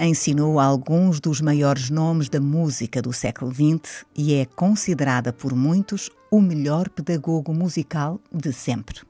Ensinou 0.00 0.58
alguns 0.58 1.20
dos 1.20 1.40
maiores 1.40 1.90
nomes 1.90 2.28
da 2.28 2.40
música 2.40 3.02
do 3.02 3.12
século 3.12 3.52
XX 3.52 4.04
e 4.16 4.34
é 4.34 4.46
considerada 4.46 5.32
por 5.32 5.54
muitos 5.54 6.10
o 6.30 6.40
melhor 6.40 6.88
pedagogo 6.88 7.52
musical 7.52 8.18
de 8.32 8.52
sempre. 8.52 9.00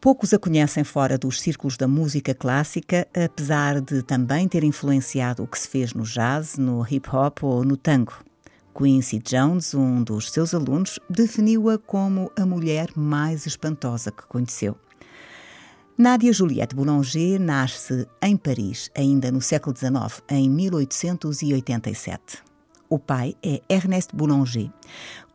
Poucos 0.00 0.32
a 0.32 0.38
conhecem 0.38 0.84
fora 0.84 1.18
dos 1.18 1.40
círculos 1.40 1.76
da 1.76 1.88
música 1.88 2.34
clássica, 2.34 3.06
apesar 3.14 3.80
de 3.80 4.02
também 4.02 4.48
ter 4.48 4.64
influenciado 4.64 5.42
o 5.42 5.46
que 5.46 5.58
se 5.58 5.68
fez 5.68 5.92
no 5.92 6.04
jazz, 6.04 6.56
no 6.56 6.86
hip 6.88 7.08
hop 7.10 7.42
ou 7.42 7.64
no 7.64 7.76
tango. 7.76 8.12
Quincy 8.76 9.18
Jones, 9.18 9.74
um 9.74 10.02
dos 10.02 10.30
seus 10.30 10.54
alunos, 10.54 11.00
definiu-a 11.10 11.78
como 11.78 12.30
a 12.36 12.46
mulher 12.46 12.90
mais 12.96 13.44
espantosa 13.44 14.12
que 14.12 14.22
conheceu. 14.26 14.76
Nádia 16.00 16.32
Juliette 16.32 16.76
Boulanger 16.76 17.40
nasce 17.40 18.06
em 18.22 18.36
Paris, 18.36 18.88
ainda 18.96 19.32
no 19.32 19.40
século 19.40 19.76
XIX, 19.76 20.22
em 20.28 20.48
1887. 20.48 22.38
O 22.88 23.00
pai 23.00 23.34
é 23.42 23.60
Ernest 23.68 24.14
Boulanger, 24.14 24.70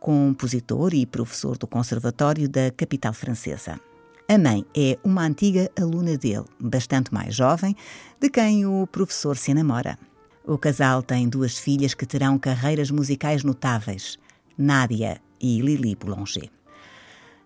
compositor 0.00 0.94
e 0.94 1.04
professor 1.04 1.58
do 1.58 1.66
Conservatório 1.66 2.48
da 2.48 2.70
capital 2.70 3.12
francesa. 3.12 3.78
A 4.26 4.38
mãe 4.38 4.64
é 4.74 4.98
uma 5.04 5.26
antiga 5.26 5.70
aluna 5.78 6.16
dele, 6.16 6.46
bastante 6.58 7.12
mais 7.12 7.34
jovem, 7.34 7.76
de 8.18 8.30
quem 8.30 8.64
o 8.64 8.86
professor 8.86 9.36
se 9.36 9.50
enamora. 9.50 9.98
O 10.46 10.56
casal 10.56 11.02
tem 11.02 11.28
duas 11.28 11.58
filhas 11.58 11.92
que 11.92 12.06
terão 12.06 12.38
carreiras 12.38 12.90
musicais 12.90 13.44
notáveis, 13.44 14.18
Nádia 14.56 15.20
e 15.38 15.60
Lili 15.60 15.94
Boulanger. 15.94 16.48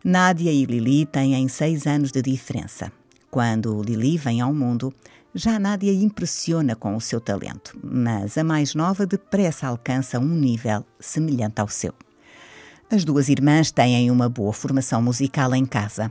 Nádia 0.05 0.53
e 0.53 0.65
Lili 0.65 1.05
têm 1.05 1.49
seis 1.49 1.85
anos 1.85 2.13
de 2.13 2.23
diferença. 2.23 2.93
Quando 3.31 3.83
Lili 3.83 4.17
vem 4.17 4.41
ao 4.41 4.55
mundo, 4.55 4.93
já 5.35 5.59
Nádia 5.59 5.93
impressiona 5.93 6.75
com 6.75 6.97
o 6.97 7.01
seu 7.01 7.21
talento, 7.21 7.79
mas 7.83 8.39
a 8.39 8.45
mais 8.45 8.75
nova 8.75 9.07
depressa 9.07 9.67
alcança 9.67 10.19
um 10.19 10.35
nível 10.35 10.85
semelhante 10.99 11.61
ao 11.61 11.69
seu. 11.69 11.93
As 12.91 13.05
duas 13.05 13.29
irmãs 13.29 13.71
têm 13.71 14.11
uma 14.11 14.31
boa 14.31 14.53
formação 14.53 15.03
musical 15.03 15.55
em 15.55 15.67
casa. 15.67 16.11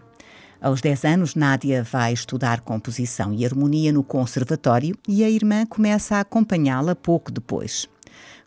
Aos 0.61 0.79
10 0.79 1.05
anos, 1.05 1.35
Nádia 1.35 1.83
vai 1.83 2.13
estudar 2.13 2.61
composição 2.61 3.33
e 3.33 3.43
harmonia 3.43 3.91
no 3.91 4.03
conservatório 4.03 4.95
e 5.07 5.23
a 5.23 5.29
irmã 5.29 5.65
começa 5.65 6.17
a 6.17 6.19
acompanhá-la 6.19 6.95
pouco 6.95 7.31
depois. 7.31 7.89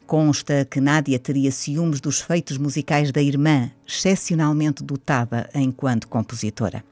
Consta 0.06 0.64
que 0.64 0.80
Nádia 0.80 1.18
teria 1.18 1.50
ciúmes 1.50 2.00
dos 2.00 2.20
feitos 2.20 2.56
musicais 2.56 3.10
da 3.10 3.20
irmã, 3.20 3.70
excepcionalmente 3.86 4.82
dotada 4.82 5.50
enquanto 5.54 6.08
compositora. 6.08 6.84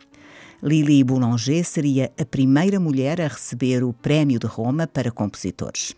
Lili 0.61 1.05
Boulanger 1.05 1.65
seria 1.65 2.11
a 2.19 2.25
primeira 2.25 2.81
mulher 2.81 3.21
a 3.21 3.29
receber 3.29 3.85
o 3.85 3.93
Prémio 3.93 4.41
de 4.41 4.49
Roma 4.49 4.89
para 4.89 5.09
compositores. 5.13 5.95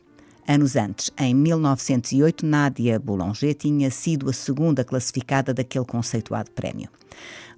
Anos 0.46 0.76
antes, 0.76 1.10
em 1.18 1.34
1908, 1.34 2.44
Nádia 2.44 2.98
Boulanger 2.98 3.54
tinha 3.54 3.90
sido 3.90 4.28
a 4.28 4.34
segunda 4.34 4.84
classificada 4.84 5.54
daquele 5.54 5.86
conceituado 5.86 6.50
prémio. 6.50 6.90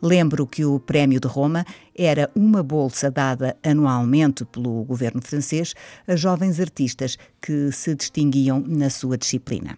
Lembro 0.00 0.46
que 0.46 0.64
o 0.64 0.78
Prémio 0.78 1.18
de 1.18 1.26
Roma 1.26 1.66
era 1.92 2.30
uma 2.36 2.62
bolsa 2.62 3.10
dada 3.10 3.56
anualmente 3.64 4.44
pelo 4.44 4.84
governo 4.84 5.20
francês 5.20 5.74
a 6.06 6.14
jovens 6.14 6.60
artistas 6.60 7.18
que 7.40 7.72
se 7.72 7.96
distinguiam 7.96 8.62
na 8.64 8.88
sua 8.88 9.18
disciplina. 9.18 9.76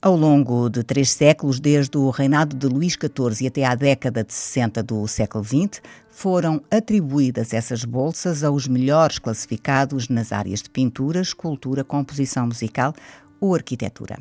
Ao 0.00 0.14
longo 0.14 0.68
de 0.68 0.84
três 0.84 1.10
séculos, 1.10 1.58
desde 1.58 1.98
o 1.98 2.08
reinado 2.10 2.54
de 2.54 2.68
Luís 2.68 2.92
XIV 2.92 3.48
até 3.48 3.64
à 3.64 3.74
década 3.74 4.22
de 4.22 4.32
60 4.32 4.80
do 4.80 5.08
século 5.08 5.42
XX, 5.42 5.82
foram 6.08 6.62
atribuídas 6.70 7.52
essas 7.52 7.84
bolsas 7.84 8.44
aos 8.44 8.68
melhores 8.68 9.18
classificados 9.18 10.08
nas 10.08 10.30
áreas 10.30 10.62
de 10.62 10.70
pintura, 10.70 11.20
escultura, 11.20 11.82
composição 11.82 12.46
musical 12.46 12.94
ou 13.40 13.56
arquitetura. 13.56 14.20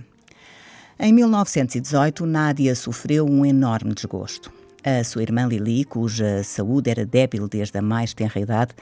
Em 1.00 1.14
1918, 1.14 2.26
Nádia 2.26 2.74
sofreu 2.74 3.28
um 3.30 3.46
enorme 3.46 3.94
desgosto. 3.94 4.52
A 4.84 5.04
sua 5.04 5.22
irmã 5.22 5.46
Lili, 5.46 5.86
cuja 5.86 6.42
saúde 6.44 6.90
era 6.90 7.06
débil 7.06 7.48
desde 7.48 7.78
a 7.78 7.84
mais 7.84 8.16
tenra 8.16 8.42
idade, 8.42 8.74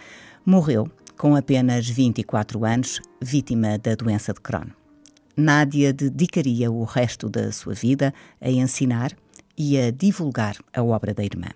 morreu 0.46 0.90
com 1.18 1.36
apenas 1.36 1.90
24 1.90 2.64
anos, 2.64 3.02
vítima 3.22 3.78
da 3.78 3.96
doença 3.96 4.32
de 4.32 4.40
Crohn. 4.40 4.85
Nádia 5.36 5.92
dedicaria 5.92 6.72
o 6.72 6.84
resto 6.84 7.30
da 7.30 7.52
sua 7.52 7.74
vida 7.74 8.14
a 8.40 8.50
ensinar 8.50 9.12
e 9.58 9.78
a 9.78 9.92
divulgar 9.92 10.56
a 10.74 10.84
obra 10.84 11.14
da 11.14 11.24
irmã. 11.24 11.50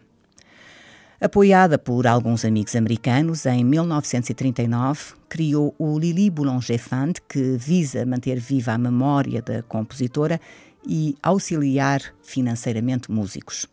Apoiada 1.21 1.77
por 1.77 2.07
alguns 2.07 2.45
amigos 2.45 2.75
americanos, 2.77 3.45
em 3.45 3.63
1939 3.63 5.15
criou 5.27 5.75
o 5.77 5.99
Lili 5.99 6.29
Boulanger 6.29 6.79
Fund, 6.79 7.17
que 7.27 7.57
visa 7.57 8.05
manter 8.05 8.39
viva 8.39 8.71
a 8.71 8.77
memória 8.77 9.41
da 9.41 9.61
compositora 9.63 10.39
e 10.87 11.17
auxiliar 11.21 12.01
financeiramente 12.21 13.11
músicos. 13.11 13.67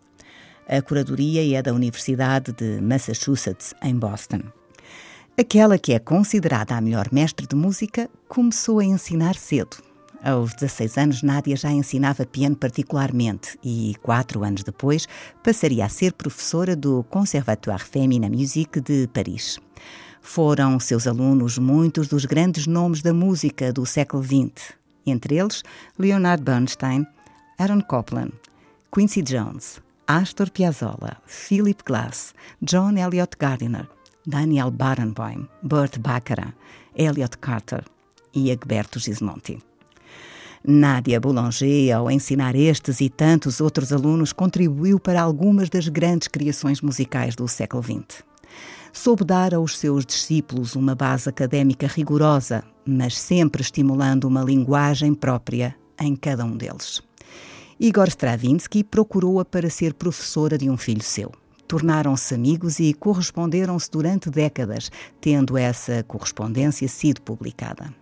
A 0.69 0.83
curadoria 0.83 1.57
é 1.57 1.63
da 1.63 1.73
Universidade 1.73 2.53
de 2.53 2.81
Massachusetts, 2.81 3.75
em 3.81 3.97
Boston. 3.97 4.43
Aquela 5.39 5.79
que 5.79 5.93
é 5.93 6.01
considerada 6.01 6.75
a 6.75 6.81
melhor 6.81 7.09
mestre 7.13 7.47
de 7.47 7.55
música 7.55 8.11
começou 8.27 8.81
a 8.81 8.85
ensinar 8.85 9.37
cedo, 9.37 9.77
aos 10.27 10.55
16 10.55 10.99
anos, 10.99 11.23
Nádia 11.23 11.57
já 11.57 11.71
ensinava 11.71 12.27
piano 12.27 12.57
particularmente 12.57 13.57
e, 13.63 13.95
quatro 14.03 14.43
anos 14.43 14.65
depois, 14.65 15.07
passaria 15.43 15.85
a 15.85 15.89
ser 15.89 16.13
professora 16.15 16.75
do 16.75 17.05
Conservatoire 17.05 17.85
Féminin 17.85 18.31
Musique 18.31 18.81
de 18.81 19.07
Paris. 19.07 19.61
Foram 20.21 20.81
seus 20.81 21.07
alunos 21.07 21.59
muitos 21.59 22.09
dos 22.09 22.25
grandes 22.25 22.67
nomes 22.67 23.03
da 23.03 23.15
música 23.15 23.73
do 23.73 23.87
século 23.87 24.25
XX, 24.25 24.75
entre 25.07 25.37
eles 25.37 25.63
Leonard 25.97 26.43
Bernstein, 26.43 27.07
Aaron 27.57 27.81
Copland, 27.83 28.33
Quincy 28.91 29.23
Jones, 29.23 29.81
Astor 30.09 30.51
Piazzolla, 30.51 31.19
Philip 31.25 31.85
Glass, 31.87 32.35
John 32.61 32.97
Elliott 32.99 33.37
Gardiner, 33.39 33.89
Daniel 34.27 34.73
Barenboim, 34.73 35.49
Burt 35.63 36.01
Baccarat, 36.01 36.53
Elliot 36.97 37.39
Carter 37.39 37.85
e 38.35 38.51
Egberto 38.51 38.99
Gismonti. 38.99 39.76
Nádia 40.65 41.21
Boulanger, 41.21 41.97
ao 41.97 42.11
ensinar 42.11 42.55
estes 42.55 43.01
e 43.01 43.09
tantos 43.09 43.61
outros 43.61 43.93
alunos, 43.93 44.33
contribuiu 44.33 44.99
para 44.99 45.23
algumas 45.23 45.69
das 45.69 45.89
grandes 45.89 46.29
criações 46.29 46.81
musicais 46.81 47.35
do 47.35 47.47
século 47.47 47.83
XX. 47.83 48.25
Soube 48.93 49.25
dar 49.25 49.55
aos 49.55 49.77
seus 49.77 50.07
discípulos 50.07 50.75
uma 50.75 50.95
base 50.95 51.29
académica 51.29 51.87
rigorosa, 51.87 52.65
mas 52.85 53.19
sempre 53.19 53.61
estimulando 53.61 54.25
uma 54.25 54.43
linguagem 54.43 55.13
própria 55.13 55.77
em 56.01 56.17
cada 56.17 56.45
um 56.45 56.57
deles. 56.57 57.03
Igor 57.79 58.09
Stravinsky 58.09 58.83
procurou-a 58.83 59.45
para 59.45 59.69
ser 59.69 59.93
professora 59.93 60.57
de 60.57 60.71
um 60.71 60.79
filho 60.79 61.03
seu. 61.03 61.31
Tornaram-se 61.69 62.35
amigos 62.35 62.79
e 62.79 62.95
corresponderam-se 62.95 63.91
durante 63.91 64.31
décadas, 64.31 64.91
tendo 65.21 65.59
essa 65.59 66.03
correspondência 66.05 66.89
sido 66.89 67.21
publicada. 67.21 67.93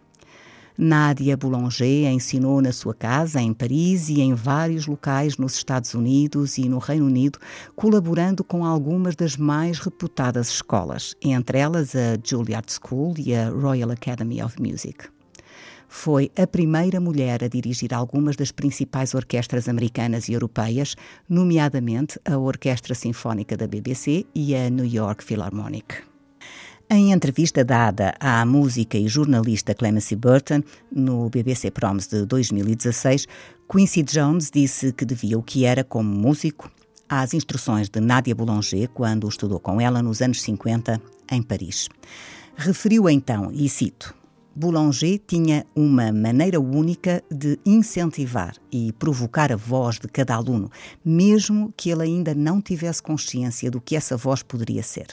Nádia 0.77 1.37
Boulanger 1.37 2.11
ensinou 2.11 2.61
na 2.61 2.73
sua 2.73 2.93
casa, 2.93 3.41
em 3.41 3.53
Paris 3.53 4.09
e 4.09 4.21
em 4.21 4.35
vários 4.35 4.89
locais 4.89 5.37
nos 5.37 5.55
Estados 5.55 5.95
Unidos 5.95 6.59
e 6.59 6.69
no 6.69 6.79
Reino 6.79 7.07
Unido, 7.07 7.39
colaborando 7.77 8.43
com 8.43 8.65
algumas 8.65 9.15
das 9.15 9.37
mais 9.37 9.79
reputadas 9.79 10.49
escolas, 10.49 11.15
entre 11.23 11.59
elas 11.59 11.95
a 11.95 12.19
Juilliard 12.23 12.67
School 12.73 13.15
e 13.19 13.33
a 13.33 13.51
Royal 13.51 13.93
Academy 13.93 14.43
of 14.43 14.61
Music. 14.61 15.09
Foi 15.89 16.29
a 16.37 16.45
primeira 16.45 16.99
mulher 16.99 17.45
a 17.45 17.49
dirigir 17.49 17.95
algumas 17.95 18.35
das 18.35 18.51
principais 18.51 19.15
orquestras 19.15 19.69
americanas 19.69 20.29
e 20.29 20.33
europeias, 20.33 20.97
nomeadamente 21.29 22.19
a 22.25 22.37
Orquestra 22.37 22.97
Sinfónica 22.97 23.57
da 23.57 23.69
BBC 23.69 24.27
e 24.35 24.57
a 24.57 24.69
New 24.69 24.87
York 24.87 25.23
Philharmonic. 25.23 26.14
Em 26.97 27.11
entrevista 27.11 27.65
dada 27.65 28.15
à 28.21 28.47
música 28.47 28.97
e 28.97 29.09
jornalista 29.09 29.75
Clemency 29.75 30.15
Burton 30.15 30.63
no 30.93 31.29
BBC 31.29 31.73
Proms 31.73 32.07
de 32.07 32.25
2016, 32.25 33.27
Quincy 33.69 34.05
Jones 34.05 34.49
disse 34.49 34.93
que 34.93 35.05
devia 35.05 35.37
o 35.37 35.43
que 35.43 35.65
era 35.65 35.83
como 35.83 36.09
músico 36.09 36.71
às 37.09 37.35
instruções 37.35 37.89
de 37.89 37.99
Nadia 37.99 38.33
Boulanger 38.33 38.89
quando 38.91 39.29
estudou 39.29 39.59
com 39.59 39.81
ela 39.81 40.01
nos 40.01 40.23
anos 40.23 40.41
50 40.43 41.03
em 41.33 41.43
Paris. 41.43 41.89
Referiu 42.55 43.11
então, 43.11 43.51
e 43.53 43.69
cito: 43.69 44.15
Boulanger 44.55 45.21
tinha 45.27 45.67
uma 45.75 46.13
maneira 46.13 46.61
única 46.61 47.25
de 47.29 47.59
incentivar 47.67 48.55
e 48.71 48.93
provocar 48.93 49.51
a 49.51 49.57
voz 49.57 49.99
de 49.99 50.07
cada 50.07 50.37
aluno, 50.37 50.71
mesmo 51.05 51.75
que 51.77 51.91
ele 51.91 52.05
ainda 52.05 52.37
não 52.37 52.63
tivesse 52.63 53.03
consciência 53.03 53.69
do 53.69 53.81
que 53.81 53.97
essa 53.97 54.17
voz 54.17 54.45
poderia 54.45 54.85
ser. 54.85 55.09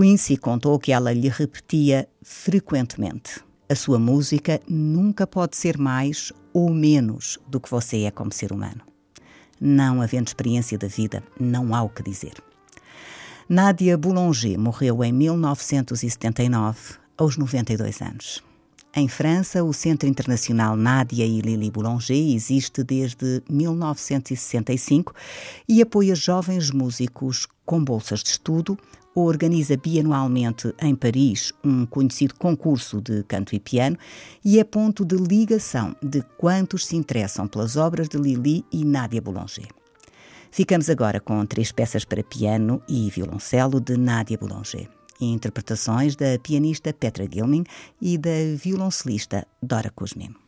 Quincy 0.00 0.36
contou 0.36 0.78
que 0.78 0.92
ela 0.92 1.12
lhe 1.12 1.28
repetia 1.28 2.08
frequentemente: 2.22 3.40
a 3.68 3.74
sua 3.74 3.98
música 3.98 4.60
nunca 4.68 5.26
pode 5.26 5.56
ser 5.56 5.76
mais 5.76 6.32
ou 6.52 6.70
menos 6.70 7.36
do 7.48 7.58
que 7.58 7.68
você 7.68 8.04
é 8.04 8.10
como 8.12 8.32
ser 8.32 8.52
humano. 8.52 8.80
Não 9.60 10.00
havendo 10.00 10.28
experiência 10.28 10.78
da 10.78 10.86
vida, 10.86 11.20
não 11.40 11.74
há 11.74 11.82
o 11.82 11.88
que 11.88 12.04
dizer. 12.04 12.34
Nadia 13.48 13.98
Boulanger 13.98 14.56
morreu 14.56 15.02
em 15.02 15.12
1979 15.12 16.78
aos 17.16 17.36
92 17.36 18.00
anos. 18.00 18.47
Em 18.94 19.06
França, 19.06 19.62
o 19.62 19.72
Centro 19.72 20.08
Internacional 20.08 20.74
Nádia 20.74 21.24
e 21.24 21.40
Lili 21.40 21.70
Boulanger 21.70 22.16
existe 22.34 22.82
desde 22.82 23.42
1965 23.48 25.14
e 25.68 25.82
apoia 25.82 26.14
jovens 26.14 26.70
músicos 26.70 27.46
com 27.66 27.84
bolsas 27.84 28.22
de 28.22 28.30
estudo, 28.30 28.78
organiza 29.14 29.76
bianualmente 29.76 30.74
em 30.80 30.94
Paris 30.94 31.52
um 31.62 31.84
conhecido 31.84 32.34
concurso 32.36 33.00
de 33.00 33.22
canto 33.24 33.54
e 33.54 33.60
piano 33.60 33.98
e 34.42 34.58
é 34.58 34.64
ponto 34.64 35.04
de 35.04 35.16
ligação 35.16 35.94
de 36.02 36.22
quantos 36.38 36.86
se 36.86 36.96
interessam 36.96 37.46
pelas 37.46 37.76
obras 37.76 38.08
de 38.08 38.16
Lili 38.16 38.64
e 38.72 38.84
Nádia 38.84 39.20
Boulanger. 39.20 39.68
Ficamos 40.50 40.88
agora 40.88 41.20
com 41.20 41.44
três 41.44 41.70
peças 41.70 42.06
para 42.06 42.24
piano 42.24 42.82
e 42.88 43.10
violoncelo 43.10 43.80
de 43.80 43.98
Nádia 43.98 44.38
Boulanger 44.38 44.97
e 45.20 45.26
interpretações 45.26 46.16
da 46.16 46.38
pianista 46.42 46.92
Petra 46.92 47.26
Gilning 47.30 47.64
e 48.00 48.16
da 48.18 48.30
violoncelista 48.56 49.46
Dora 49.62 49.90
Kuzmin. 49.90 50.47